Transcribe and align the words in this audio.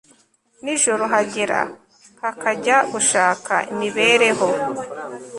nijoro 0.63 1.03
hagera 1.13 1.59
kakajya 2.19 2.77
gushaka 2.91 3.53
imibereho 3.71 4.47